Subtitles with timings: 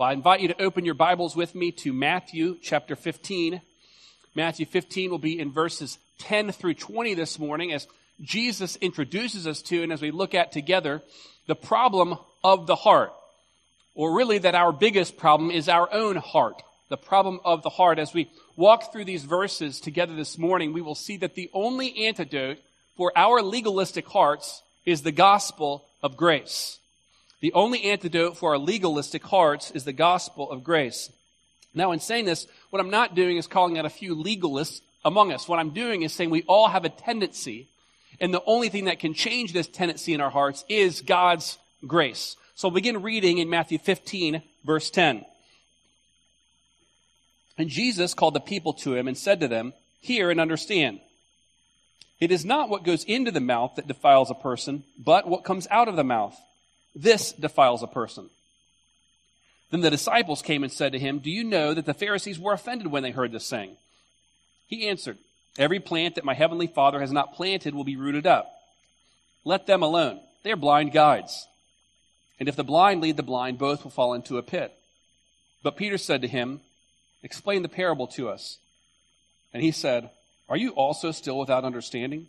[0.00, 3.60] Well, I invite you to open your Bibles with me to Matthew chapter 15.
[4.34, 7.86] Matthew 15 will be in verses 10 through 20 this morning as
[8.22, 11.02] Jesus introduces us to and as we look at together
[11.48, 13.12] the problem of the heart.
[13.94, 16.62] Or really that our biggest problem is our own heart.
[16.88, 17.98] The problem of the heart.
[17.98, 22.06] As we walk through these verses together this morning, we will see that the only
[22.06, 22.56] antidote
[22.96, 26.79] for our legalistic hearts is the gospel of grace.
[27.40, 31.10] The only antidote for our legalistic hearts is the gospel of grace.
[31.74, 35.32] Now, in saying this, what I'm not doing is calling out a few legalists among
[35.32, 35.48] us.
[35.48, 37.68] What I'm doing is saying we all have a tendency,
[38.20, 42.36] and the only thing that can change this tendency in our hearts is God's grace.
[42.54, 45.24] So I'll begin reading in Matthew 15, verse 10.
[47.56, 51.00] And Jesus called the people to him and said to them, Hear and understand.
[52.20, 55.66] It is not what goes into the mouth that defiles a person, but what comes
[55.70, 56.38] out of the mouth.
[56.94, 58.30] This defiles a person.
[59.70, 62.52] Then the disciples came and said to him, Do you know that the Pharisees were
[62.52, 63.76] offended when they heard this saying?
[64.66, 65.18] He answered,
[65.58, 68.50] Every plant that my heavenly Father has not planted will be rooted up.
[69.44, 70.20] Let them alone.
[70.42, 71.46] They are blind guides.
[72.38, 74.72] And if the blind lead the blind, both will fall into a pit.
[75.62, 76.60] But Peter said to him,
[77.22, 78.58] Explain the parable to us.
[79.52, 80.10] And he said,
[80.48, 82.28] Are you also still without understanding?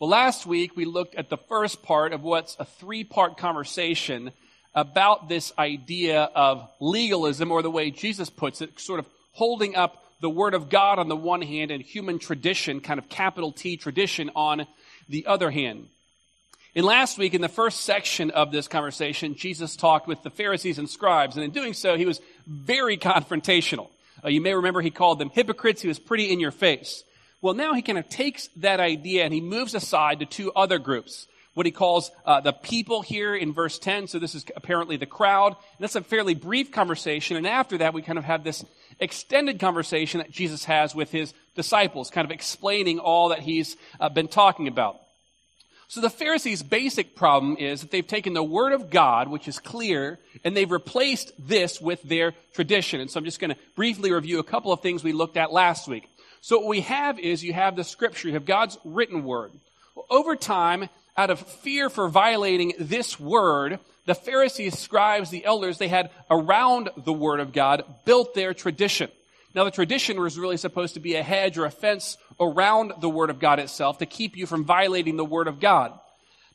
[0.00, 4.32] Well, last week we looked at the first part of what's a three part conversation
[4.74, 10.04] about this idea of legalism, or the way Jesus puts it, sort of holding up
[10.20, 13.76] the Word of God on the one hand and human tradition, kind of capital T
[13.76, 14.66] tradition, on
[15.08, 15.86] the other hand.
[16.74, 20.80] In last week, in the first section of this conversation, Jesus talked with the Pharisees
[20.80, 23.90] and scribes, and in doing so, he was very confrontational.
[24.24, 25.82] Uh, you may remember he called them hypocrites.
[25.82, 27.04] He was pretty in your face.
[27.44, 30.78] Well, now he kind of takes that idea and he moves aside to two other
[30.78, 31.26] groups.
[31.52, 34.08] What he calls uh, the people here in verse 10.
[34.08, 35.48] So this is apparently the crowd.
[35.48, 37.36] And that's a fairly brief conversation.
[37.36, 38.64] And after that, we kind of have this
[38.98, 44.08] extended conversation that Jesus has with his disciples, kind of explaining all that he's uh,
[44.08, 44.96] been talking about.
[45.88, 49.58] So the Pharisees' basic problem is that they've taken the Word of God, which is
[49.58, 53.00] clear, and they've replaced this with their tradition.
[53.00, 55.52] And so I'm just going to briefly review a couple of things we looked at
[55.52, 56.08] last week.
[56.44, 59.50] So what we have is you have the scripture, you have God's written word.
[60.10, 65.88] Over time, out of fear for violating this word, the Pharisees, scribes, the elders, they
[65.88, 69.08] had around the word of God built their tradition.
[69.54, 73.08] Now the tradition was really supposed to be a hedge or a fence around the
[73.08, 75.98] word of God itself to keep you from violating the word of God.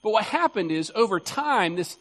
[0.04, 1.98] But what happened is over time, this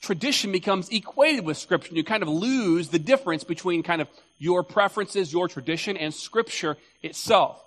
[0.00, 1.88] tradition becomes equated with scripture.
[1.88, 6.12] And you kind of lose the difference between kind of your preferences, your tradition, and
[6.12, 7.60] scripture itself.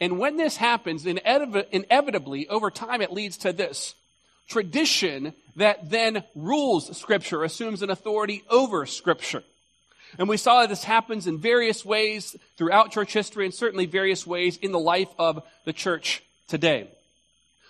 [0.00, 3.94] And when this happens, inevitably, over time, it leads to this.
[4.48, 9.42] Tradition that then rules scripture, assumes an authority over scripture.
[10.18, 14.26] And we saw that this happens in various ways throughout church history and certainly various
[14.26, 16.88] ways in the life of the church today.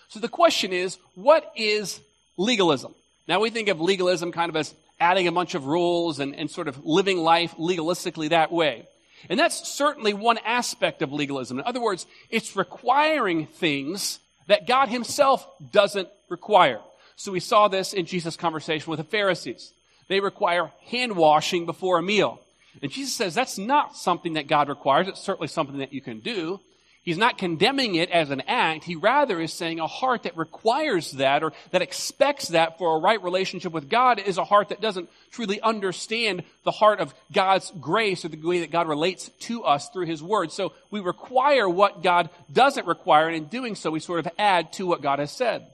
[0.09, 2.01] So the question is, what is
[2.37, 2.95] legalism?
[3.29, 6.51] Now we think of legalism kind of as adding a bunch of rules and, and
[6.51, 8.87] sort of living life legalistically that way.
[9.29, 11.59] And that's certainly one aspect of legalism.
[11.59, 16.81] In other words, it's requiring things that God himself doesn't require.
[17.17, 19.73] So we saw this in Jesus' conversation with the Pharisees.
[20.09, 22.41] They require hand washing before a meal.
[22.83, 25.09] And Jesus says that's not something that God requires.
[25.09, 26.61] It's certainly something that you can do.
[27.07, 28.83] He's not condemning it as an act.
[28.83, 32.99] He rather is saying a heart that requires that or that expects that for a
[32.99, 37.71] right relationship with God is a heart that doesn't truly understand the heart of God's
[37.81, 40.51] grace or the way that God relates to us through His Word.
[40.51, 44.73] So we require what God doesn't require, and in doing so, we sort of add
[44.73, 45.65] to what God has said.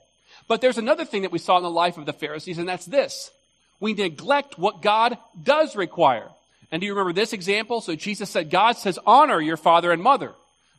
[0.47, 2.85] But there's another thing that we saw in the life of the Pharisees, and that's
[2.85, 3.31] this.
[3.79, 6.29] We neglect what God does require.
[6.71, 7.81] And do you remember this example?
[7.81, 10.33] So Jesus said, God says, honor your father and mother.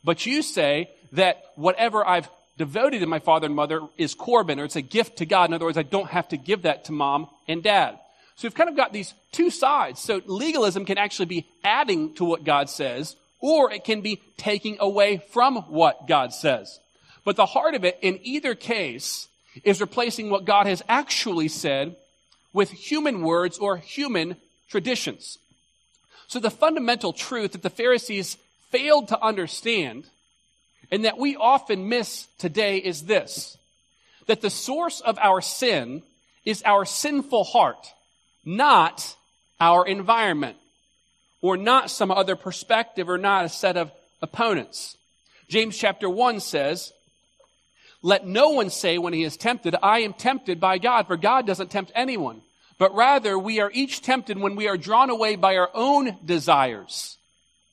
[0.05, 4.65] But you say that whatever I've devoted to my father and mother is Corban, or
[4.65, 5.49] it's a gift to God.
[5.49, 7.99] In other words, I don't have to give that to mom and dad.
[8.35, 9.99] So we've kind of got these two sides.
[9.99, 14.77] So legalism can actually be adding to what God says, or it can be taking
[14.79, 16.79] away from what God says.
[17.23, 19.27] But the heart of it, in either case,
[19.63, 21.95] is replacing what God has actually said
[22.53, 24.35] with human words or human
[24.69, 25.39] traditions.
[26.27, 28.37] So the fundamental truth that the Pharisees
[28.71, 30.05] failed to understand
[30.91, 33.57] and that we often miss today is this
[34.27, 36.01] that the source of our sin
[36.45, 37.93] is our sinful heart,
[38.43, 39.15] not
[39.59, 40.57] our environment,
[41.41, 43.91] or not some other perspective, or not a set of
[44.21, 44.97] opponents.
[45.47, 46.91] James chapter 1 says,
[48.01, 51.45] Let no one say when he is tempted, I am tempted by God, for God
[51.45, 52.41] doesn't tempt anyone.
[52.79, 57.17] But rather, we are each tempted when we are drawn away by our own desires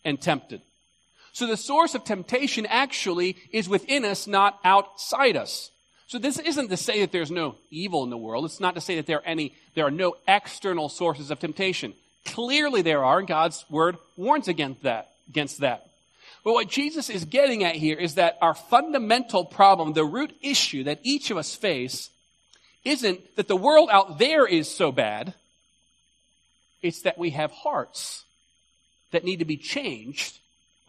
[0.04, 0.60] and tempted.
[1.32, 5.70] So the source of temptation actually is within us, not outside us.
[6.06, 8.44] So this isn't to say that there's no evil in the world.
[8.44, 11.94] It's not to say that there are any, there are no external sources of temptation.
[12.26, 15.86] Clearly there are, and God's word warns against that, against that.
[16.44, 20.84] But what Jesus is getting at here is that our fundamental problem, the root issue
[20.84, 22.10] that each of us face,
[22.84, 25.32] isn't that the world out there is so bad.
[26.82, 28.24] It's that we have hearts
[29.12, 30.40] that need to be changed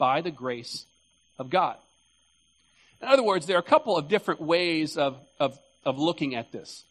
[0.04, 0.86] by the grace
[1.40, 1.78] of God.
[3.02, 6.52] In other words, there are a couple of different ways of, of, of looking at
[6.52, 6.84] this.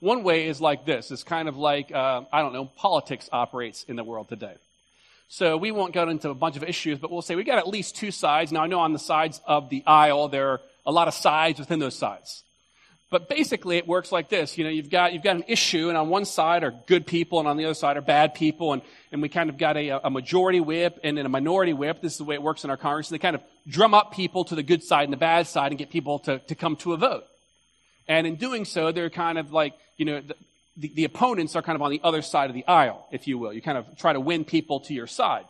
[0.00, 1.10] One way is like this.
[1.10, 4.54] It's kind of like, uh, I don't know, politics operates in the world today.
[5.28, 7.68] So we won't go into a bunch of issues, but we'll say we got at
[7.68, 8.52] least two sides.
[8.52, 11.58] Now I know on the sides of the aisle, there are a lot of sides
[11.60, 12.42] within those sides.
[13.10, 14.58] But basically, it works like this.
[14.58, 17.38] You know, you've got, you've got an issue, and on one side are good people,
[17.38, 20.06] and on the other side are bad people, and, and we kind of got a,
[20.06, 22.02] a majority whip and then a minority whip.
[22.02, 23.08] This is the way it works in our Congress.
[23.08, 25.78] They kind of drum up people to the good side and the bad side and
[25.78, 27.24] get people to, to come to a vote.
[28.08, 30.34] And in doing so, they're kind of like, you know, the,
[30.76, 33.38] the, the opponents are kind of on the other side of the aisle, if you
[33.38, 33.54] will.
[33.54, 35.44] You kind of try to win people to your side.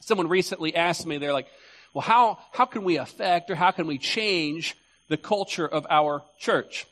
[0.00, 1.46] Someone recently asked me, they're like,
[1.94, 4.76] well, how, how can we affect or how can we change
[5.12, 6.86] the culture of our church.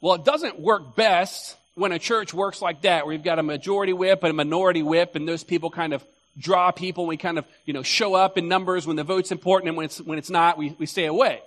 [0.00, 3.42] Well, it doesn't work best when a church works like that, where you've got a
[3.42, 6.04] majority whip and a minority whip, and those people kind of
[6.36, 7.06] draw people.
[7.06, 9.86] We kind of, you know, show up in numbers when the vote's important, and when
[9.86, 11.40] it's, when it's not, we, we stay away.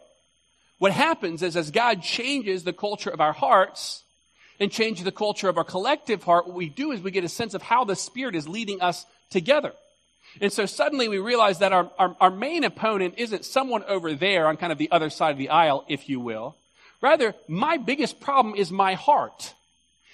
[0.78, 4.04] What happens is as God changes the culture of our hearts
[4.58, 7.30] and changes the culture of our collective heart, what we do is we get a
[7.30, 9.74] sense of how the Spirit is leading us together.
[10.42, 14.48] And so suddenly we realize that our, our, our, main opponent isn't someone over there
[14.48, 16.56] on kind of the other side of the aisle, if you will.
[17.02, 19.54] Rather, my biggest problem is my heart.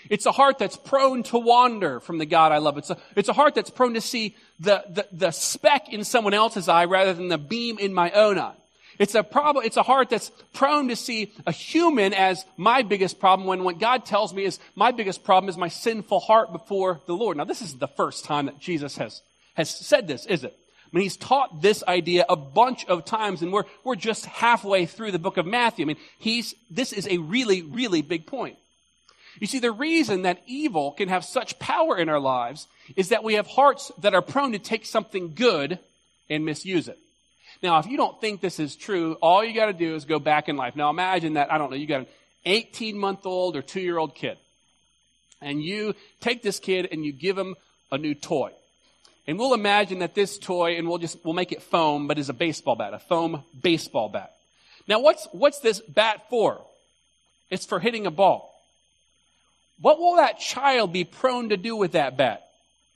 [0.09, 2.77] It's a heart that's prone to wander from the God I love.
[2.77, 6.33] It's a, it's a heart that's prone to see the, the, the speck in someone
[6.33, 8.55] else's eye rather than the beam in my own eye.
[8.97, 13.19] It's a problem, it's a heart that's prone to see a human as my biggest
[13.19, 17.01] problem when what God tells me is my biggest problem is my sinful heart before
[17.05, 17.35] the Lord.
[17.35, 19.21] Now this is the first time that Jesus has
[19.55, 20.57] has said this, is it?
[20.85, 24.85] I mean, he's taught this idea a bunch of times, and we're, we're just halfway
[24.85, 25.83] through the book of Matthew.
[25.83, 28.57] I mean, he's, this is a really, really big point.
[29.39, 33.23] You see, the reason that evil can have such power in our lives is that
[33.23, 35.79] we have hearts that are prone to take something good
[36.29, 36.97] and misuse it.
[37.61, 40.19] Now, if you don't think this is true, all you got to do is go
[40.19, 40.75] back in life.
[40.75, 42.07] Now, imagine that, I don't know, you got an
[42.45, 44.37] 18 month old or two year old kid,
[45.41, 47.55] and you take this kid and you give him
[47.91, 48.51] a new toy.
[49.27, 52.29] And we'll imagine that this toy, and we'll just, we'll make it foam, but is
[52.29, 54.33] a baseball bat, a foam baseball bat.
[54.87, 56.61] Now what's, what's this bat for?
[57.49, 58.51] It's for hitting a ball.
[59.81, 62.43] What will that child be prone to do with that bat?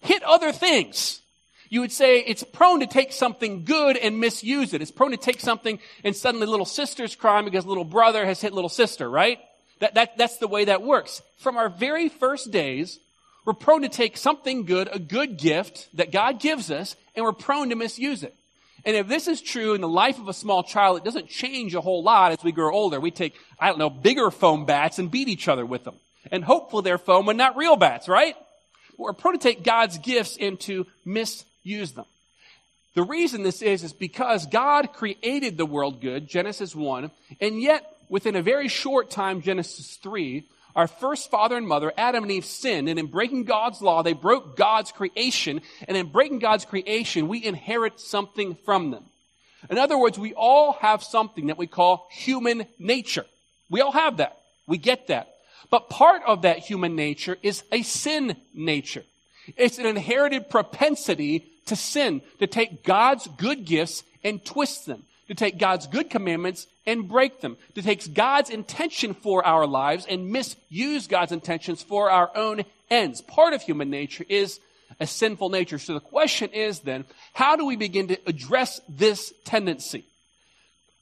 [0.02, 1.21] Hit other things.
[1.69, 4.81] You would say it's prone to take something good and misuse it.
[4.81, 8.54] It's prone to take something and suddenly little sister's crying because little brother has hit
[8.54, 9.40] little sister, right?
[9.80, 11.21] That, that, that's the way that works.
[11.38, 13.00] From our very first days,
[13.49, 17.31] we're prone to take something good, a good gift that God gives us, and we're
[17.31, 18.35] prone to misuse it.
[18.85, 21.73] And if this is true in the life of a small child, it doesn't change
[21.73, 22.99] a whole lot as we grow older.
[22.99, 25.95] We take, I don't know, bigger foam bats and beat each other with them.
[26.31, 28.35] And hopefully they're foam and not real bats, right?
[28.99, 32.06] We're prone to take God's gifts and to misuse them.
[32.94, 37.09] The reason this is, is because God created the world good, Genesis 1,
[37.41, 40.44] and yet within a very short time, Genesis 3,
[40.80, 44.14] our first father and mother, Adam and Eve, sinned, and in breaking God's law, they
[44.14, 45.59] broke God's creation,
[45.90, 49.04] and in breaking God's creation, we inherit something from them.
[49.69, 53.26] In other words, we all have something that we call human nature.
[53.69, 54.38] We all have that.
[54.68, 55.36] We get that.
[55.69, 59.04] But part of that human nature is a sin nature.
[59.57, 65.36] It's an inherited propensity to sin, to take God's good gifts and twist them to
[65.36, 70.31] take God's good commandments and break them, to take God's intention for our lives and
[70.31, 73.22] misuse God's intentions for our own ends.
[73.22, 74.60] Part of human nature is
[75.00, 75.78] a sinful nature.
[75.78, 80.04] So the question is then, how do we begin to address this tendency?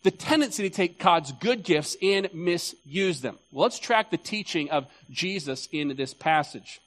[0.03, 3.37] The tendency to take God's good gifts and misuse them.
[3.51, 6.79] Well, let's track the teaching of Jesus in this passage.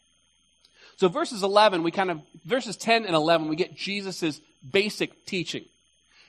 [0.99, 4.41] So verses 11, we kind of, verses 10 and 11, we get Jesus'
[4.71, 5.65] basic teaching.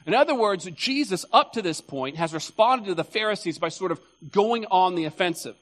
[0.06, 3.92] In other words, Jesus, up to this point, has responded to the Pharisees by sort
[3.92, 4.00] of
[4.32, 5.56] going on the offensive.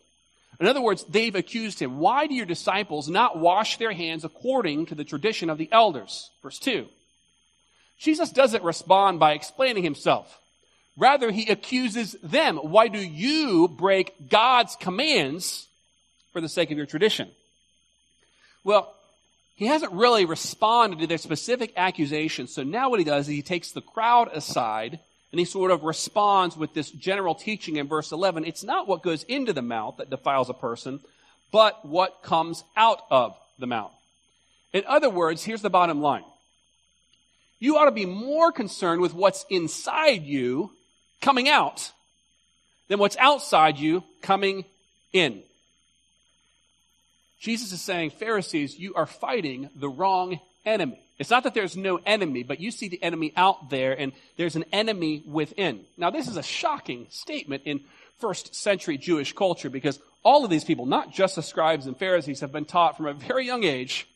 [0.60, 2.00] In other words, they've accused him.
[2.00, 6.31] Why do your disciples not wash their hands according to the tradition of the elders?
[6.41, 6.88] Verse 2.
[7.98, 10.39] Jesus doesn't respond by explaining himself.
[10.98, 12.58] Rather, he accuses them.
[12.58, 15.67] Why do you break God's commands
[16.34, 17.29] for the sake of your tradition?
[18.63, 18.93] Well,
[19.60, 22.54] he hasn't really responded to their specific accusations.
[22.54, 25.00] So now what he does is he takes the crowd aside
[25.34, 28.46] and he sort of responds with this general teaching in verse 11.
[28.46, 31.01] It's not what goes into the mouth that defiles a person,
[31.51, 33.92] but what comes out of the mouth.
[34.72, 36.24] In other words, here's the bottom line.
[37.60, 40.72] You ought to be more concerned with what's inside you
[41.20, 41.92] coming out
[42.88, 44.63] than what's outside you coming
[45.12, 45.44] in.
[47.39, 51.00] Jesus is saying, Pharisees, you are fighting the wrong enemy.
[51.17, 54.55] It's not that there's no enemy, but you see the enemy out there and there's
[54.55, 55.81] an enemy within.
[55.98, 57.81] Now, this is a shocking statement in
[58.19, 62.41] first century Jewish culture because all of these people, not just the scribes and Pharisees,
[62.41, 64.08] have been taught from a very young age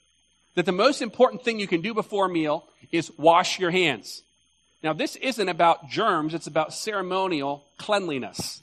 [0.56, 4.22] that the most important thing you can do before a meal is wash your hands.
[4.84, 8.62] Now, this isn't about germs, it's about ceremonial cleanliness.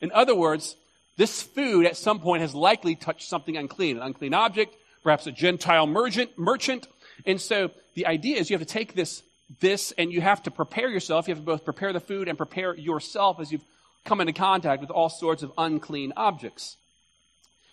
[0.00, 0.76] In other words,
[1.18, 5.32] this food at some point has likely touched something unclean, an unclean object, perhaps a
[5.32, 6.86] Gentile merchant, merchant.
[7.26, 9.24] And so the idea is you have to take this,
[9.60, 11.26] this and you have to prepare yourself.
[11.26, 13.64] You have to both prepare the food and prepare yourself as you've
[14.04, 16.76] come into contact with all sorts of unclean objects.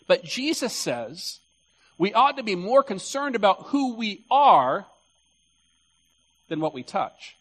[0.08, 1.40] But Jesus says
[2.00, 4.88] we ought to be more concerned about who we are
[6.50, 7.36] than what we touch.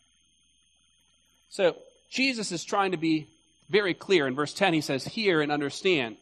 [1.49, 1.77] So
[2.11, 3.27] Jesus is trying to be
[3.69, 4.27] very clear.
[4.27, 6.17] In verse 10, he says, Hear and understand.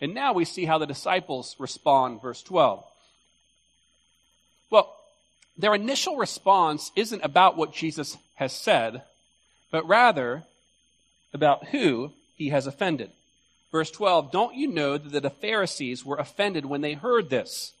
[0.00, 2.84] And now we see how the disciples respond, verse 12.
[4.70, 4.96] Well,
[5.58, 9.02] their initial response isn't about what Jesus has said,
[9.70, 10.44] but rather
[11.34, 13.10] about who he has offended.
[13.70, 17.72] Verse 12, don't you know that the Pharisees were offended when they heard this?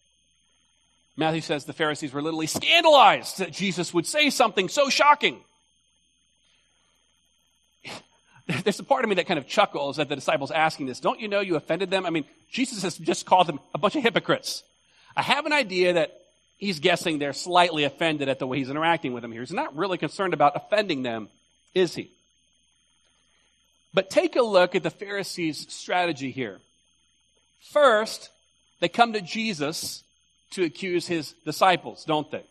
[1.16, 5.40] Matthew says the Pharisees were literally scandalized that Jesus would say something so shocking.
[8.64, 11.00] there's a part of me that kind of chuckles at the disciples asking this.
[11.00, 12.06] Don't you know you offended them?
[12.06, 14.62] I mean, Jesus has just called them a bunch of hypocrites.
[15.16, 16.20] I have an idea that
[16.58, 19.40] he's guessing they're slightly offended at the way he's interacting with them here.
[19.40, 21.28] He's not really concerned about offending them,
[21.74, 22.10] is he?
[23.92, 26.60] But take a look at the Pharisees' strategy here.
[27.72, 28.30] First,
[28.80, 30.04] they come to Jesus
[30.52, 32.44] to accuse his disciples, don't they?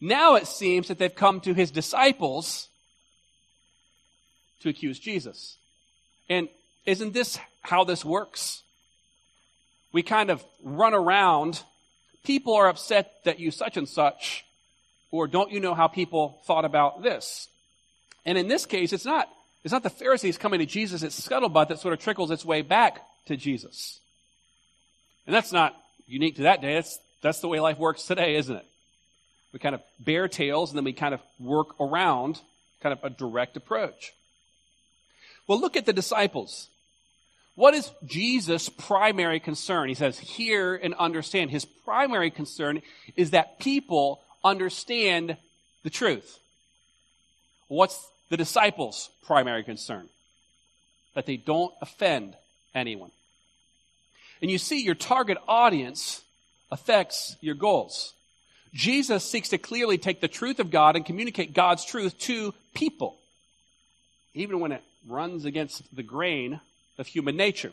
[0.00, 2.68] Now it seems that they've come to his disciples
[4.64, 5.56] to accuse Jesus.
[6.28, 6.48] And
[6.86, 8.62] isn't this how this works?
[9.92, 11.62] We kind of run around.
[12.24, 14.44] People are upset that you such and such,
[15.10, 17.48] or don't you know how people thought about this?
[18.24, 19.28] And in this case, it's not,
[19.62, 22.62] it's not the Pharisees coming to Jesus, it's scuttlebutt that sort of trickles its way
[22.62, 24.00] back to Jesus.
[25.26, 26.74] And that's not unique to that day.
[26.74, 28.66] That's, that's the way life works today, isn't it?
[29.52, 32.40] We kind of bear tales and then we kind of work around
[32.80, 34.12] kind of a direct approach.
[35.46, 36.68] Well, look at the disciples.
[37.54, 39.88] What is Jesus' primary concern?
[39.88, 41.50] He says, hear and understand.
[41.50, 42.82] His primary concern
[43.16, 45.36] is that people understand
[45.84, 46.38] the truth.
[47.68, 50.08] What's the disciples' primary concern?
[51.14, 52.34] That they don't offend
[52.74, 53.10] anyone.
[54.42, 56.22] And you see, your target audience
[56.70, 58.12] affects your goals.
[58.72, 63.16] Jesus seeks to clearly take the truth of God and communicate God's truth to people,
[64.34, 66.60] even when it runs against the grain
[66.98, 67.72] of human nature.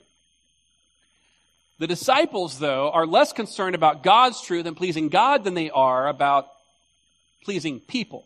[1.80, 6.08] The disciples, though, are less concerned about God's truth and pleasing God than they are
[6.08, 6.48] about
[7.44, 8.26] pleasing people.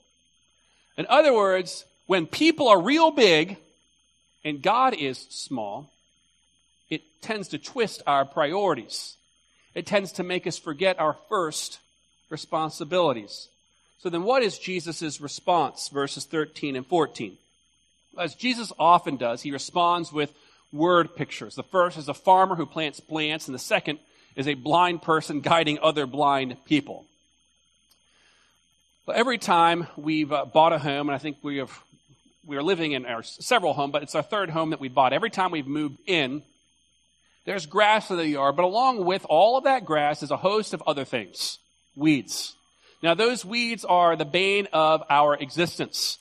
[0.97, 3.57] In other words, when people are real big
[4.43, 5.89] and God is small,
[6.89, 9.15] it tends to twist our priorities.
[9.73, 11.79] It tends to make us forget our first
[12.29, 13.47] responsibilities.
[13.99, 15.89] So then what is Jesus' response?
[15.89, 17.37] Verses 13 and 14
[18.19, 20.33] as Jesus often does, he responds with
[20.71, 21.55] word pictures.
[21.55, 23.99] The first is a farmer who plants plants, and the second
[24.35, 27.05] is a blind person guiding other blind people.
[29.05, 31.71] Well, every time we've uh, bought a home, and I think we have
[32.47, 35.13] we are living in our several homes, but it's our third home that we bought.
[35.13, 36.43] Every time we've moved in,
[37.45, 40.73] there's grass in the yard, but along with all of that grass is a host
[40.73, 41.57] of other things,
[41.95, 42.53] weeds.
[43.01, 46.17] Now, those weeds are the bane of our existence.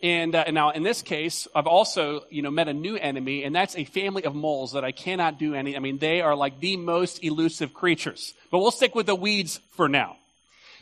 [0.00, 3.42] And, uh, and now in this case, I've also, you know, met a new enemy,
[3.42, 6.36] and that's a family of moles that I cannot do any, I mean, they are
[6.36, 8.32] like the most elusive creatures.
[8.50, 10.16] But we'll stick with the weeds for now.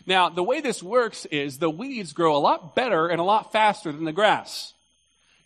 [0.06, 3.52] Now, the way this works is the weeds grow a lot better and a lot
[3.52, 4.74] faster than the grass.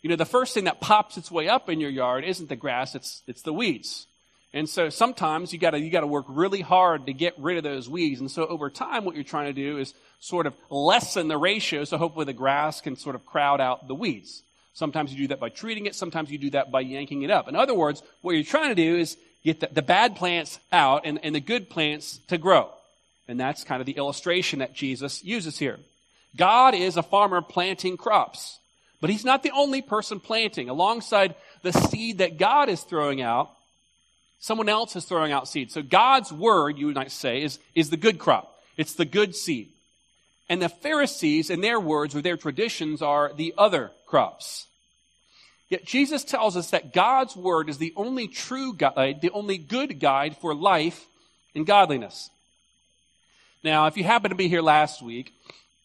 [0.01, 2.55] You know, the first thing that pops its way up in your yard isn't the
[2.55, 4.05] grass, it's, it's the weeds.
[4.53, 7.87] And so sometimes you gotta, you gotta work really hard to get rid of those
[7.87, 8.19] weeds.
[8.19, 11.83] And so over time, what you're trying to do is sort of lessen the ratio
[11.83, 14.43] so hopefully the grass can sort of crowd out the weeds.
[14.73, 15.95] Sometimes you do that by treating it.
[15.95, 17.47] Sometimes you do that by yanking it up.
[17.47, 21.05] In other words, what you're trying to do is get the, the bad plants out
[21.05, 22.69] and, and the good plants to grow.
[23.27, 25.79] And that's kind of the illustration that Jesus uses here.
[26.35, 28.59] God is a farmer planting crops,
[28.99, 30.69] but he's not the only person planting.
[30.69, 33.51] Alongside the seed that God is throwing out,
[34.41, 35.71] Someone else is throwing out seed.
[35.71, 38.59] So God's word, you might say, is, is the good crop.
[38.75, 39.69] It's the good seed.
[40.49, 44.65] And the Pharisees, in their words or their traditions, are the other crops.
[45.69, 49.99] Yet Jesus tells us that God's word is the only true guide, the only good
[49.99, 51.05] guide for life
[51.55, 52.31] and godliness.
[53.63, 55.31] Now, if you happen to be here last week,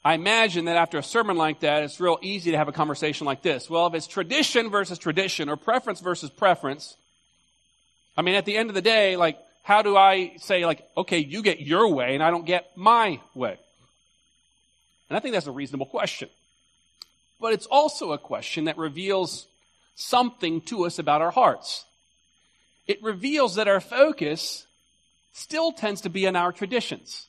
[0.03, 3.27] I imagine that after a sermon like that, it's real easy to have a conversation
[3.27, 3.69] like this.
[3.69, 6.97] Well, if it's tradition versus tradition or preference versus preference,
[8.17, 11.19] I mean, at the end of the day, like, how do I say, like, okay,
[11.19, 13.59] you get your way and I don't get my way?
[15.09, 16.29] And I think that's a reasonable question.
[17.41, 19.47] But it's also a question that reveals
[19.95, 21.85] something to us about our hearts.
[22.87, 24.67] It reveals that our focus
[25.33, 27.27] still tends to be on our traditions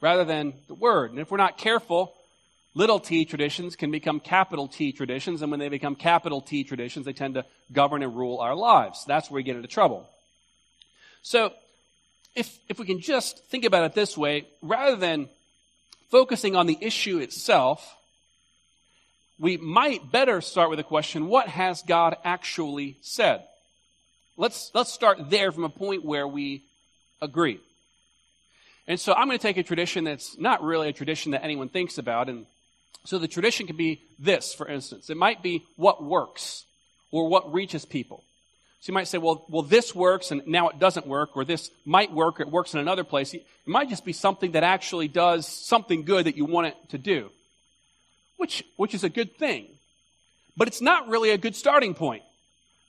[0.00, 1.10] rather than the Word.
[1.10, 2.14] And if we're not careful,
[2.74, 7.04] Little t traditions can become capital T traditions, and when they become capital T traditions,
[7.04, 9.04] they tend to govern and rule our lives.
[9.06, 10.08] That's where we get into trouble.
[11.22, 11.52] So,
[12.36, 15.28] if, if we can just think about it this way, rather than
[16.10, 17.96] focusing on the issue itself,
[19.38, 23.42] we might better start with the question, what has God actually said?
[24.36, 26.62] Let's, let's start there from a point where we
[27.20, 27.58] agree.
[28.86, 31.68] And so I'm going to take a tradition that's not really a tradition that anyone
[31.68, 32.46] thinks about, and
[33.04, 35.10] so the tradition can be this, for instance.
[35.10, 36.64] It might be what works
[37.10, 38.22] or what reaches people.
[38.80, 41.70] So you might say, well, well, this works and now it doesn't work, or this
[41.84, 43.34] might work, or it works in another place.
[43.34, 46.98] It might just be something that actually does something good that you want it to
[46.98, 47.30] do,
[48.38, 49.66] which, which is a good thing.
[50.56, 52.22] But it's not really a good starting point.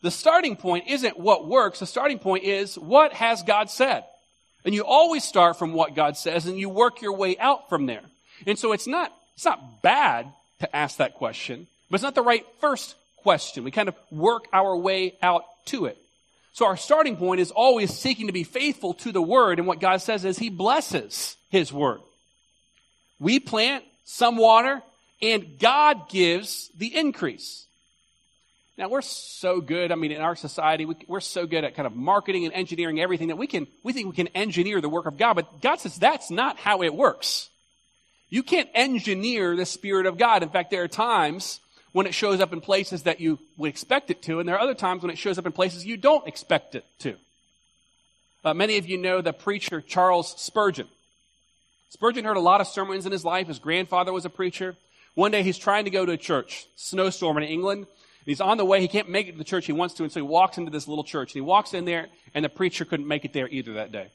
[0.01, 1.79] The starting point isn't what works.
[1.79, 4.03] The starting point is what has God said?
[4.63, 7.85] And you always start from what God says and you work your way out from
[7.85, 8.03] there.
[8.47, 12.21] And so it's not it's not bad to ask that question, but it's not the
[12.21, 13.63] right first question.
[13.63, 15.97] We kind of work our way out to it.
[16.53, 19.57] So our starting point is always seeking to be faithful to the word.
[19.57, 22.01] And what God says is he blesses his word.
[23.19, 24.83] We plant some water
[25.23, 27.65] and God gives the increase.
[28.77, 29.91] Now we're so good.
[29.91, 33.01] I mean, in our society, we, are so good at kind of marketing and engineering
[33.01, 35.79] everything that we can, we think we can engineer the work of God, but God
[35.79, 37.47] says that's not how it works.
[38.31, 40.41] You can't engineer the Spirit of God.
[40.41, 41.59] In fact, there are times
[41.91, 44.61] when it shows up in places that you would expect it to, and there are
[44.61, 47.15] other times when it shows up in places you don't expect it to.
[48.43, 50.87] Uh, many of you know the preacher Charles Spurgeon.
[51.89, 53.47] Spurgeon heard a lot of sermons in his life.
[53.47, 54.77] His grandfather was a preacher.
[55.13, 57.85] One day he's trying to go to a church, snowstorm in England.
[58.25, 58.79] He's on the way.
[58.79, 60.71] He can't make it to the church he wants to, and so he walks into
[60.71, 61.31] this little church.
[61.31, 64.07] And he walks in there, and the preacher couldn't make it there either that day.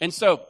[0.00, 0.42] And so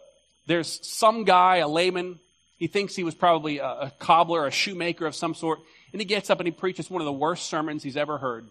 [0.46, 2.18] there's some guy, a layman,
[2.64, 5.58] he thinks he was probably a, a cobbler, a shoemaker of some sort.
[5.92, 8.46] And he gets up and he preaches one of the worst sermons he's ever heard.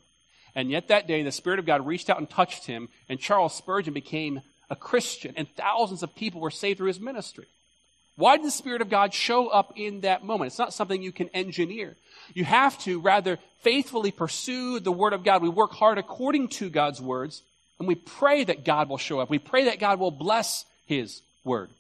[0.54, 3.56] And yet that day, the Spirit of God reached out and touched him, and Charles
[3.56, 7.48] Spurgeon became a Christian, and thousands of people were saved through his ministry.
[8.16, 10.50] Why did the Spirit of God show up in that moment?
[10.50, 11.96] It's not something you can engineer.
[12.36, 15.42] You have to rather faithfully pursue the Word of God.
[15.42, 17.42] We work hard according to God's words,
[17.80, 19.32] and we pray that God will show up.
[19.32, 21.72] We pray that God will bless His Word.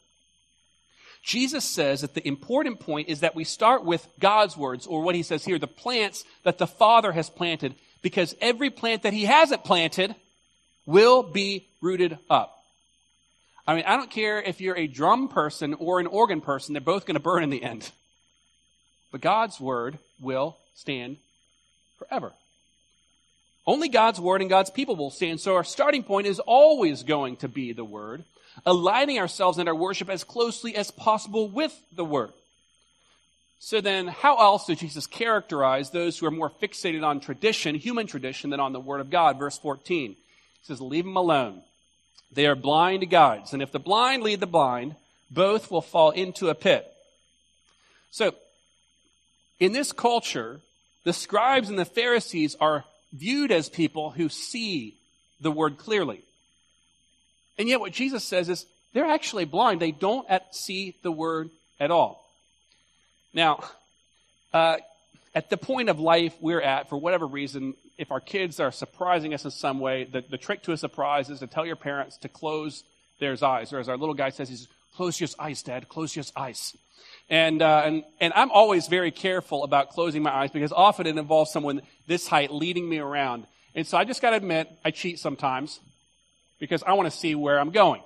[1.23, 5.15] Jesus says that the important point is that we start with God's words, or what
[5.15, 9.23] he says here, the plants that the Father has planted, because every plant that he
[9.23, 10.15] hasn't planted
[10.85, 12.59] will be rooted up.
[13.65, 16.81] I mean, I don't care if you're a drum person or an organ person, they're
[16.81, 17.89] both going to burn in the end.
[19.13, 21.17] But God's word will stand
[21.97, 22.33] forever.
[23.65, 25.39] Only God's word and God's people will stand.
[25.39, 28.25] So our starting point is always going to be the word
[28.65, 32.31] aligning ourselves and our worship as closely as possible with the Word.
[33.59, 38.07] So then, how else does Jesus characterize those who are more fixated on tradition, human
[38.07, 39.39] tradition, than on the Word of God?
[39.39, 40.11] Verse 14.
[40.11, 40.17] He
[40.63, 41.61] says, Leave them alone.
[42.31, 44.95] They are blind guides, and if the blind lead the blind,
[45.31, 46.85] both will fall into a pit.
[48.11, 48.33] So,
[49.59, 50.59] in this culture,
[51.03, 54.95] The scribes and the Pharisees are viewed as people who see
[55.41, 56.21] the word clearly.
[57.57, 59.81] And yet what Jesus says is they're actually blind.
[59.81, 62.23] They don't see the word at all.
[63.33, 63.63] Now,
[64.53, 64.77] uh,
[65.35, 69.33] at the point of life we're at, for whatever reason, if our kids are surprising
[69.33, 72.17] us in some way, the, the trick to a surprise is to tell your parents
[72.17, 72.83] to close
[73.19, 73.73] their eyes.
[73.73, 76.75] Or as our little guy says, he says, close your eyes, Dad, close your eyes.
[77.29, 81.17] And, uh, and, and I'm always very careful about closing my eyes because often it
[81.17, 83.47] involves someone this height leading me around.
[83.75, 85.79] And so I just gotta admit, I cheat sometimes
[86.63, 88.01] because I want to see where I'm going.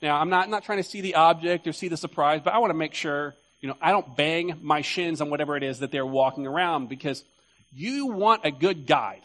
[0.00, 2.58] Now, I'm not, not trying to see the object or see the surprise, but I
[2.58, 5.80] want to make sure, you know, I don't bang my shins on whatever it is
[5.80, 7.22] that they're walking around because
[7.70, 9.20] you want a good guide.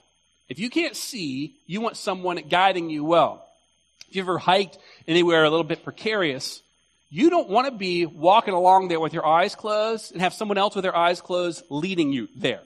[0.50, 3.48] If you can't see, you want someone guiding you well.
[4.10, 6.62] If you've ever hiked anywhere a little bit precarious,
[7.10, 10.58] you don't want to be walking along there with your eyes closed and have someone
[10.58, 12.60] else with their eyes closed leading you there.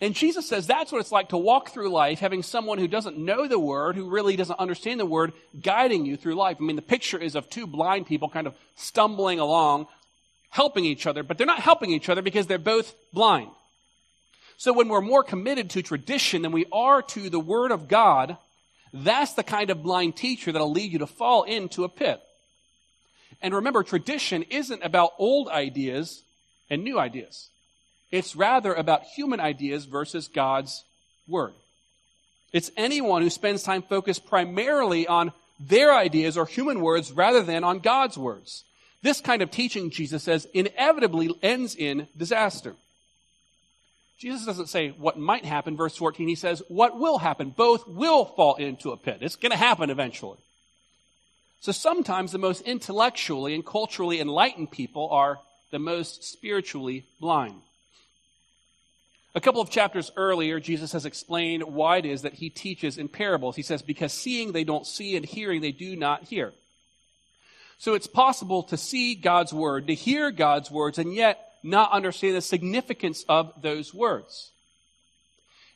[0.00, 3.18] And Jesus says that's what it's like to walk through life having someone who doesn't
[3.18, 6.58] know the word, who really doesn't understand the word, guiding you through life.
[6.60, 9.88] I mean, the picture is of two blind people kind of stumbling along,
[10.50, 13.50] helping each other, but they're not helping each other because they're both blind.
[14.58, 18.36] So when we're more committed to tradition than we are to the word of God,
[18.92, 22.20] that's the kind of blind teacher that'll lead you to fall into a pit.
[23.42, 26.22] And remember, tradition isn't about old ideas
[26.68, 27.48] and new ideas.
[28.10, 30.84] It's rather about human ideas versus God's
[31.28, 31.52] Word.
[32.52, 37.62] It's anyone who spends time focused primarily on their ideas or human words rather than
[37.62, 38.64] on God's words.
[39.02, 42.74] This kind of teaching, Jesus says, inevitably ends in disaster.
[44.18, 46.28] Jesus doesn't say what might happen, verse 14.
[46.28, 47.50] He says what will happen.
[47.50, 49.18] Both will fall into a pit.
[49.22, 50.38] It's going to happen eventually.
[51.60, 55.38] So sometimes the most intellectually and culturally enlightened people are
[55.70, 57.60] the most spiritually blind.
[59.34, 63.08] A couple of chapters earlier, Jesus has explained why it is that he teaches in
[63.08, 63.54] parables.
[63.54, 66.52] He says, because seeing they don't see and hearing they do not hear.
[67.78, 72.36] So it's possible to see God's word, to hear God's words, and yet not understand
[72.36, 74.50] the significance of those words.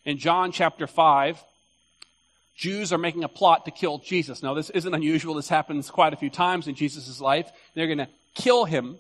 [0.05, 1.43] In John chapter 5,
[2.57, 4.43] Jews are making a plot to kill Jesus.
[4.43, 5.35] Now, this isn't unusual.
[5.35, 7.51] This happens quite a few times in Jesus' life.
[7.75, 8.99] They're going to kill him.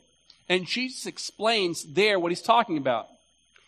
[0.49, 3.09] And Jesus explains there what he's talking about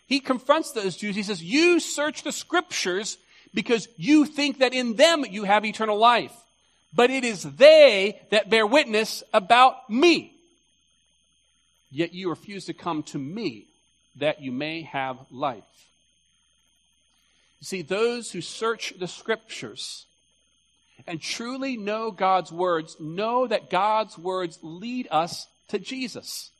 [0.07, 1.17] he confronts those Jews.
[1.17, 3.19] He says, you search the scriptures
[3.53, 6.33] because you think that in them you have eternal life.
[6.95, 10.33] But it is they that bear witness about me.
[11.91, 13.67] Yet you refuse to come to me
[14.17, 15.65] that you may have life.
[17.61, 20.07] You see, those who search the scriptures
[21.07, 26.51] and truly know God's words know that God's words lead us to Jesus.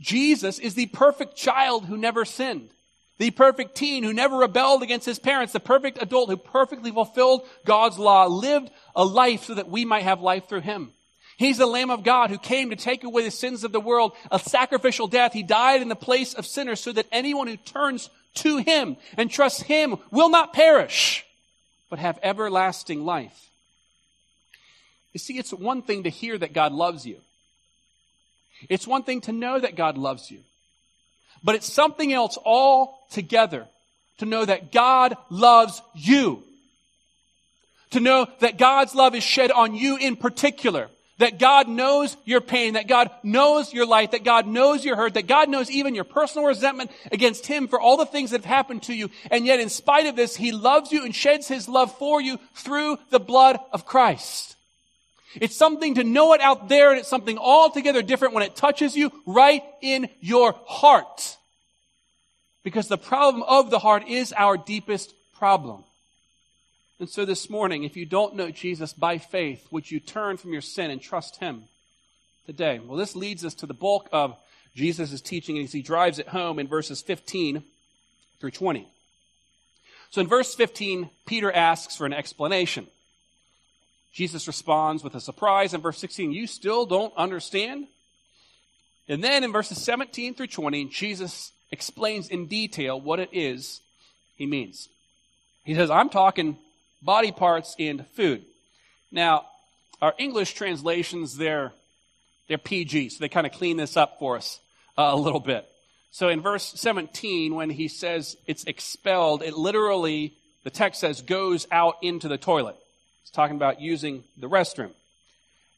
[0.00, 2.70] Jesus is the perfect child who never sinned.
[3.18, 5.52] The perfect teen who never rebelled against his parents.
[5.52, 10.02] The perfect adult who perfectly fulfilled God's law, lived a life so that we might
[10.02, 10.92] have life through him.
[11.36, 14.12] He's the Lamb of God who came to take away the sins of the world,
[14.30, 15.32] a sacrificial death.
[15.32, 19.30] He died in the place of sinners so that anyone who turns to him and
[19.30, 21.24] trusts him will not perish,
[21.90, 23.50] but have everlasting life.
[25.12, 27.18] You see, it's one thing to hear that God loves you.
[28.68, 30.40] It's one thing to know that God loves you,
[31.42, 33.66] but it's something else altogether
[34.18, 36.42] to know that God loves you.
[37.90, 40.88] To know that God's love is shed on you in particular.
[41.18, 45.14] That God knows your pain, that God knows your life, that God knows your hurt,
[45.14, 48.44] that God knows even your personal resentment against Him for all the things that have
[48.44, 49.10] happened to you.
[49.30, 52.38] And yet in spite of this, He loves you and sheds His love for you
[52.54, 54.56] through the blood of Christ.
[55.40, 58.96] It's something to know it out there and it's something altogether different when it touches
[58.96, 61.36] you right in your heart.
[62.64, 65.84] Because the problem of the heart is our deepest problem.
[67.00, 70.52] And so this morning, if you don't know Jesus by faith, would you turn from
[70.52, 71.64] your sin and trust Him
[72.46, 72.78] today?
[72.78, 74.36] Well, this leads us to the bulk of
[74.74, 77.62] Jesus' teaching as he drives it home in verses 15
[78.40, 78.88] through 20.
[80.10, 82.86] So in verse 15, Peter asks for an explanation.
[84.12, 87.86] Jesus responds with a surprise in verse 16, You still don't understand?
[89.08, 93.80] And then in verses 17 through 20, Jesus explains in detail what it is
[94.36, 94.88] he means.
[95.64, 96.56] He says, I'm talking
[97.00, 98.44] body parts and food.
[99.10, 99.46] Now,
[100.00, 101.72] our English translations, they're,
[102.48, 104.60] they're PG, so they kind of clean this up for us
[104.98, 105.66] uh, a little bit.
[106.10, 111.66] So in verse 17, when he says it's expelled, it literally, the text says, goes
[111.70, 112.76] out into the toilet.
[113.22, 114.90] It's talking about using the restroom.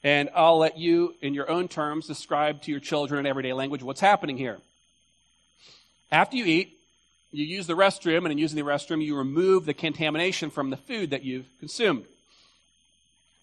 [0.02, 3.83] And I'll let you, in your own terms, describe to your children in everyday language
[3.83, 4.59] what's happening here.
[6.12, 6.78] After you eat,
[7.33, 10.76] you use the restroom, and in using the restroom, you remove the contamination from the
[10.76, 12.04] food that you've consumed.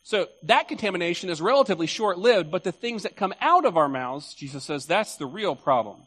[0.03, 3.89] So that contamination is relatively short lived, but the things that come out of our
[3.89, 5.97] mouths, Jesus says, that's the real problem.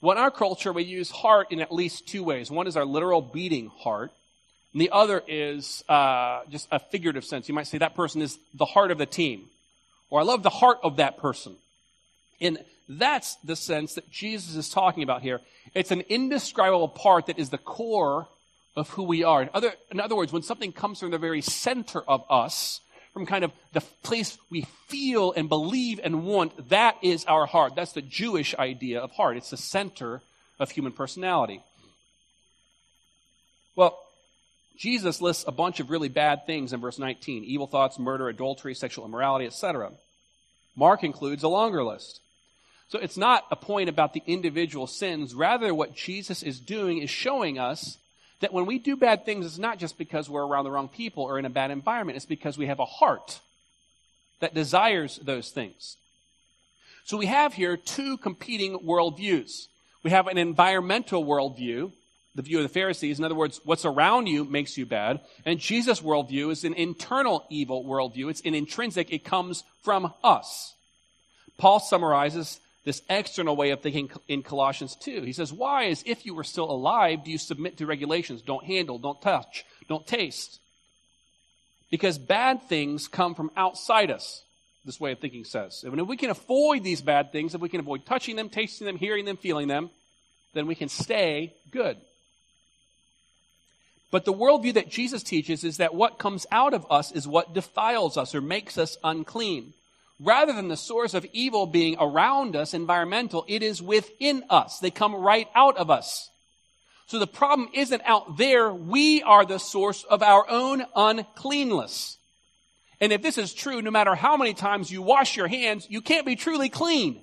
[0.00, 2.50] Well, in our culture, we use heart in at least two ways.
[2.50, 4.12] One is our literal beating heart,
[4.76, 7.48] and the other is uh, just a figurative sense.
[7.48, 9.46] You might say that person is the heart of the team,
[10.10, 11.56] or I love the heart of that person.
[12.42, 15.40] And that's the sense that Jesus is talking about here.
[15.72, 18.28] It's an indescribable part that is the core
[18.76, 19.40] of who we are.
[19.40, 22.82] In other, in other words, when something comes from the very center of us,
[23.14, 27.74] from kind of the place we feel and believe and want, that is our heart.
[27.76, 29.38] That's the Jewish idea of heart.
[29.38, 30.20] It's the center
[30.60, 31.62] of human personality.
[33.74, 33.98] Well,
[34.76, 38.74] Jesus lists a bunch of really bad things in verse 19 evil thoughts, murder, adultery,
[38.74, 39.92] sexual immorality, etc.
[40.76, 42.20] Mark includes a longer list.
[42.88, 45.34] So it's not a point about the individual sins.
[45.34, 47.98] Rather, what Jesus is doing is showing us
[48.40, 51.24] that when we do bad things, it's not just because we're around the wrong people
[51.24, 52.16] or in a bad environment.
[52.16, 53.40] It's because we have a heart
[54.40, 55.96] that desires those things.
[57.04, 59.66] So we have here two competing worldviews.
[60.02, 61.92] We have an environmental worldview,
[62.36, 63.18] the view of the Pharisees.
[63.18, 65.20] In other words, what's around you makes you bad.
[65.44, 68.30] And Jesus' worldview is an internal evil worldview.
[68.30, 69.10] It's an intrinsic.
[69.10, 70.74] It comes from us.
[71.58, 75.22] Paul summarizes this external way of thinking in Colossians 2.
[75.22, 78.42] He says, Why, as if you were still alive, do you submit to regulations?
[78.42, 80.60] Don't handle, don't touch, don't taste.
[81.90, 84.44] Because bad things come from outside us,
[84.84, 85.82] this way of thinking says.
[85.84, 88.86] And if we can avoid these bad things, if we can avoid touching them, tasting
[88.86, 89.90] them, hearing them, feeling them,
[90.54, 91.96] then we can stay good.
[94.10, 97.54] But the worldview that Jesus teaches is that what comes out of us is what
[97.54, 99.72] defiles us or makes us unclean
[100.20, 104.78] rather than the source of evil being around us, environmental, it is within us.
[104.78, 106.30] They come right out of us.
[107.06, 108.72] So the problem isn't out there.
[108.72, 112.16] We are the source of our own uncleanness.
[113.00, 116.00] And if this is true, no matter how many times you wash your hands, you
[116.00, 117.22] can't be truly clean.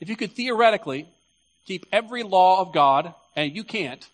[0.00, 1.08] If you could theoretically
[1.66, 4.08] keep every law of God, and you can't,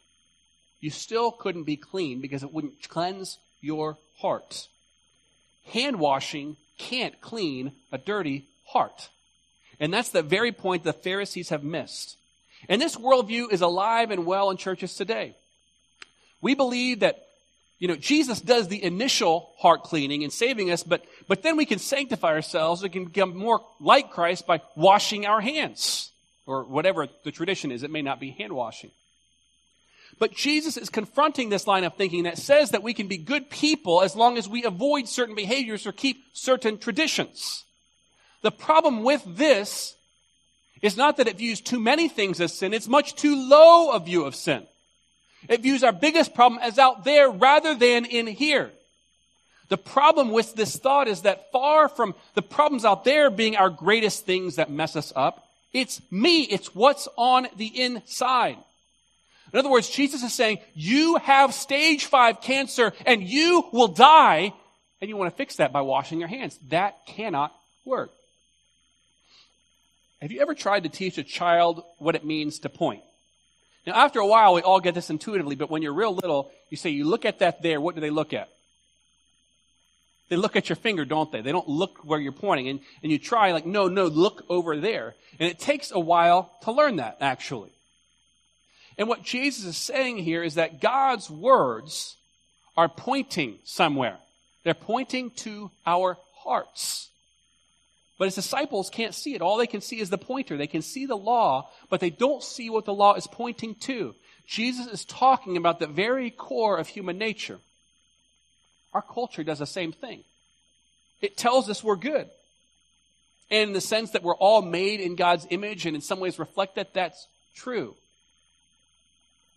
[0.85, 4.69] you still couldn't be clean because it wouldn't cleanse your heart
[5.67, 9.09] hand washing can't clean a dirty heart.
[9.81, 12.17] And that's the very point the Pharisees have missed.
[12.69, 15.37] And this worldview is alive and well in churches today.
[16.41, 17.27] We believe that,
[17.79, 21.67] you know, Jesus does the initial heart cleaning and saving us, but, but then we
[21.67, 22.83] can sanctify ourselves.
[22.83, 26.11] We can become more like Christ by washing our hands
[26.47, 27.83] or whatever the tradition is.
[27.83, 28.91] It may not be hand washing.
[30.19, 33.51] But Jesus is confronting this line of thinking that says that we can be good
[33.51, 37.65] people as long as we avoid certain behaviors or keep certain traditions.
[38.43, 39.97] The problem with this
[40.83, 44.01] is not that it views too many things as sin, it's much too low a
[44.01, 44.67] view of sin.
[45.49, 48.71] It views our biggest problem as out there rather than in here.
[49.69, 53.71] The problem with this thought is that far from the problems out there being our
[53.71, 58.59] greatest things that mess us up, it's me, it's what's on the inside.
[59.55, 64.53] In other words, Jesus is saying, you have stage five cancer and you will die,
[65.01, 66.59] and you want to fix that by washing your hands.
[66.71, 68.11] That cannot work.
[70.21, 73.05] Have you ever tried to teach a child what it means to point?
[73.87, 76.77] Now, after a while, we all get this intuitively, but when you're real little, you
[76.77, 78.49] say, you look at that there, what do they look at?
[80.31, 81.43] They look at your finger, don't they?
[81.43, 82.71] They don't look where you're pointing.
[82.71, 85.15] And, and you try, like, no, no, look over there.
[85.39, 87.71] And it takes a while to learn that, actually.
[88.97, 92.17] And what Jesus is saying here is that God's words
[92.77, 94.19] are pointing somewhere.
[94.63, 97.09] They're pointing to our hearts.
[98.19, 99.43] But his disciples can't see it.
[99.43, 100.57] All they can see is the pointer.
[100.57, 104.15] They can see the law, but they don't see what the law is pointing to.
[104.47, 107.59] Jesus is talking about the very core of human nature.
[108.93, 110.23] Our culture does the same thing.
[111.21, 112.29] It tells us we're good.
[113.51, 116.39] And in the sense that we're all made in God's image and in some ways
[116.39, 117.27] reflect that, that's
[117.57, 117.97] true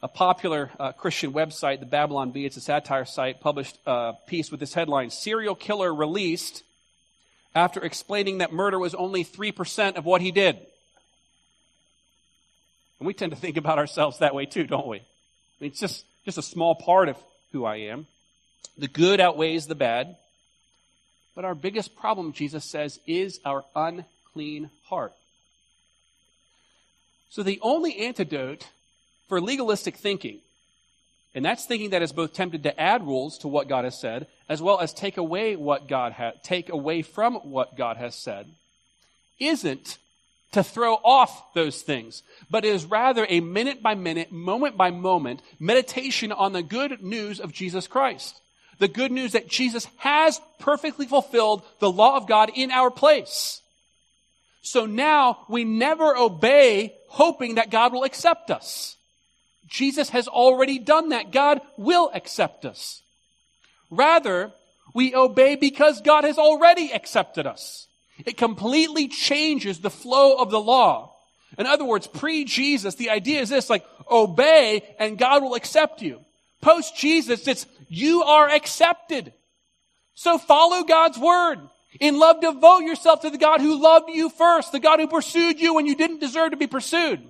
[0.01, 4.51] a popular uh, Christian website, the Babylon Bee, it's a satire site, published a piece
[4.51, 6.63] with this headline Serial Killer Released
[7.55, 10.55] after explaining that murder was only 3% of what he did.
[12.99, 14.97] And we tend to think about ourselves that way too, don't we?
[14.97, 15.01] I
[15.59, 17.17] mean, it's just, just a small part of
[17.51, 18.05] who I am.
[18.77, 20.17] The good outweighs the bad.
[21.35, 25.13] But our biggest problem, Jesus says, is our unclean heart.
[27.29, 28.67] So the only antidote
[29.27, 30.39] for legalistic thinking.
[31.35, 34.27] And that's thinking that is both tempted to add rules to what God has said,
[34.49, 38.47] as well as take away what God ha- take away from what God has said,
[39.39, 39.97] isn't
[40.53, 45.41] to throw off those things, but is rather a minute by minute, moment by moment
[45.59, 48.39] meditation on the good news of Jesus Christ.
[48.79, 53.61] The good news that Jesus has perfectly fulfilled the law of God in our place.
[54.61, 58.96] So now we never obey hoping that God will accept us.
[59.67, 61.31] Jesus has already done that.
[61.31, 63.01] God will accept us.
[63.89, 64.51] Rather,
[64.93, 67.87] we obey because God has already accepted us.
[68.25, 71.13] It completely changes the flow of the law.
[71.57, 76.19] In other words, pre-Jesus, the idea is this, like, obey and God will accept you.
[76.61, 79.33] Post-Jesus, it's, you are accepted.
[80.15, 81.59] So follow God's word.
[81.99, 85.59] In love, devote yourself to the God who loved you first, the God who pursued
[85.59, 87.21] you when you didn't deserve to be pursued.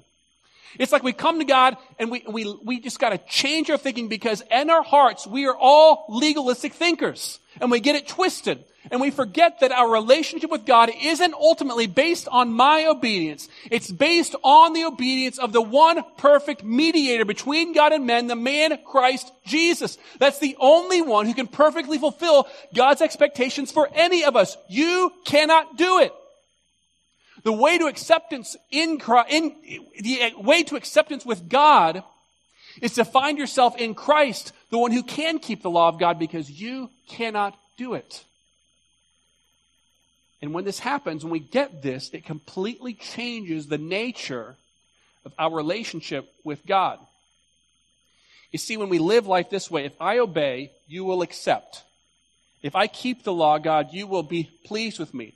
[0.80, 4.08] It's like we come to God and we, we, we just gotta change our thinking
[4.08, 8.64] because in our hearts, we are all legalistic thinkers and we get it twisted.
[8.90, 13.50] And we forget that our relationship with God isn't ultimately based on my obedience.
[13.70, 18.36] It's based on the obedience of the one perfect mediator between God and men, the
[18.36, 19.98] man Christ Jesus.
[20.20, 24.58] That's the only one who can perfectly fulfill God's expectations for any of us.
[24.70, 26.14] You cannot do it.
[27.44, 29.56] The way to acceptance in, Christ, in
[30.02, 32.04] the way to acceptance with God
[32.82, 36.20] is to find yourself in Christ, the one who can keep the law of God
[36.20, 38.24] because you cannot do it.
[40.42, 44.56] And when this happens, when we get this, it completely changes the nature
[45.26, 47.00] of our relationship with God.
[48.52, 51.84] You see, when we live life this way, if I obey, you will accept.
[52.62, 55.34] If I keep the law, God, you will be pleased with me.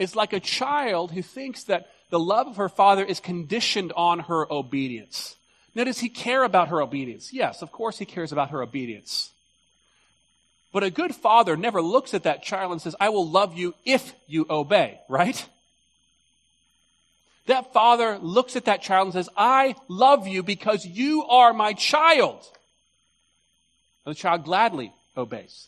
[0.00, 4.20] It's like a child who thinks that the love of her father is conditioned on
[4.20, 5.36] her obedience.
[5.74, 7.34] Now, does he care about her obedience?
[7.34, 9.30] Yes, of course he cares about her obedience.
[10.72, 13.74] But a good father never looks at that child and says, I will love you
[13.84, 15.46] if you obey, right?
[17.44, 21.74] That father looks at that child and says, I love you because you are my
[21.74, 22.40] child.
[24.06, 25.66] And the child gladly obeys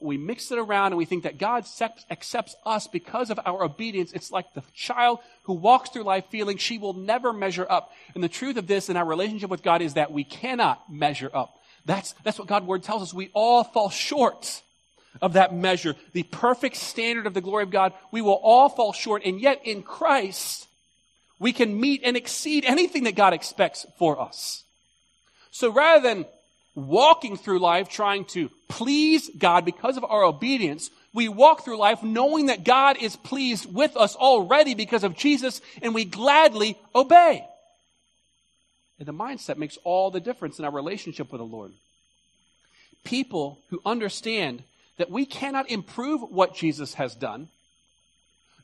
[0.00, 1.64] we mix it around and we think that God
[2.10, 4.12] accepts us because of our obedience.
[4.12, 7.92] It's like the child who walks through life feeling she will never measure up.
[8.14, 11.30] And the truth of this in our relationship with God is that we cannot measure
[11.32, 11.56] up.
[11.86, 13.12] That's, that's what God's word tells us.
[13.12, 14.62] We all fall short
[15.20, 17.92] of that measure, the perfect standard of the glory of God.
[18.10, 19.22] We will all fall short.
[19.24, 20.66] And yet in Christ,
[21.38, 24.64] we can meet and exceed anything that God expects for us.
[25.50, 26.26] So rather than
[26.74, 32.02] walking through life trying to please God because of our obedience, we walk through life
[32.02, 37.44] knowing that God is pleased with us already because of Jesus and we gladly obey.
[38.98, 41.72] And the mindset makes all the difference in our relationship with the Lord.
[43.04, 44.62] People who understand
[44.96, 47.48] that we cannot improve what Jesus has done,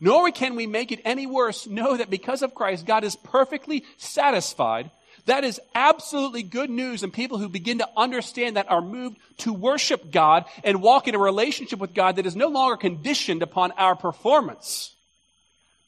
[0.01, 3.85] nor can we make it any worse, know that because of Christ, God is perfectly
[3.99, 4.91] satisfied
[5.27, 9.53] that is absolutely good news and people who begin to understand that are moved to
[9.53, 13.73] worship God and walk in a relationship with God that is no longer conditioned upon
[13.73, 14.95] our performance,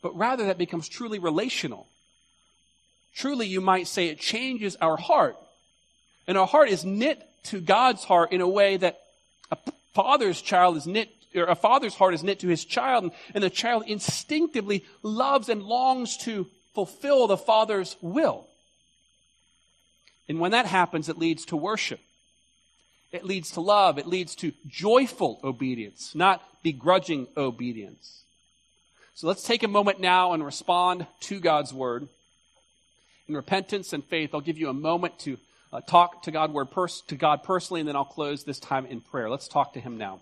[0.02, 1.86] but rather that becomes truly relational.
[3.14, 5.36] Truly, you might say it changes our heart.
[6.26, 9.00] And our heart is knit to God's heart in a way that
[9.50, 9.58] a
[9.92, 13.50] father's child is knit or a father's heart is knit to his child, and, the
[13.50, 18.46] child instinctively loves and longs to fulfill the father's will.
[20.28, 22.00] And when that happens, it leads to worship.
[23.10, 23.98] It leads to love.
[23.98, 28.22] It leads to joyful obedience, not begrudging obedience.
[29.14, 32.08] So let's take a moment now and respond to God's word.
[33.28, 35.38] In repentance and faith, I'll give you a moment to
[35.72, 38.86] uh, talk to God, word pers- to God personally, and then I'll close this time
[38.86, 39.28] in prayer.
[39.28, 40.20] Let's talk to Him now.